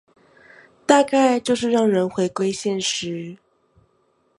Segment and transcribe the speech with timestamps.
[0.87, 3.37] 大概就是讓人回歸現實